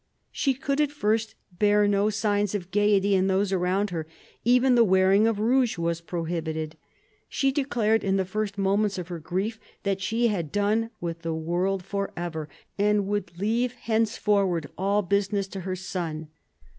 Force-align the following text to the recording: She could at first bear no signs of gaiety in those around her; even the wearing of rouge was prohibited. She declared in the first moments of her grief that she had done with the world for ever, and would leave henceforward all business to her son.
She 0.31 0.55
could 0.55 0.81
at 0.81 0.89
first 0.91 1.35
bear 1.51 1.87
no 1.87 2.09
signs 2.09 2.55
of 2.55 2.71
gaiety 2.71 3.13
in 3.13 3.27
those 3.27 3.51
around 3.53 3.91
her; 3.91 4.07
even 4.43 4.73
the 4.73 4.83
wearing 4.83 5.27
of 5.27 5.39
rouge 5.39 5.77
was 5.77 6.01
prohibited. 6.01 6.75
She 7.29 7.51
declared 7.51 8.03
in 8.03 8.17
the 8.17 8.25
first 8.25 8.57
moments 8.57 8.97
of 8.97 9.09
her 9.09 9.19
grief 9.19 9.59
that 9.83 10.01
she 10.01 10.29
had 10.29 10.51
done 10.51 10.89
with 10.99 11.21
the 11.21 11.35
world 11.35 11.83
for 11.85 12.11
ever, 12.17 12.49
and 12.79 13.05
would 13.05 13.37
leave 13.37 13.73
henceforward 13.73 14.65
all 14.75 15.03
business 15.03 15.47
to 15.49 15.59
her 15.59 15.75
son. 15.75 16.29